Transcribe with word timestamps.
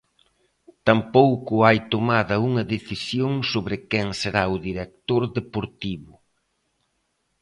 Tampouco 0.87 1.53
hai 1.67 1.79
tomada 1.93 2.35
unha 2.47 2.63
decisión 2.73 3.31
sobre 3.51 3.75
quen 3.91 4.07
será 4.21 4.43
o 4.55 4.61
director 4.67 5.21
deportivo... 5.37 6.13